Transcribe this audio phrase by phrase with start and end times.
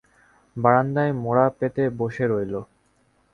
[0.55, 2.53] বারান্দায় মোড়া পেতে বসে রইল।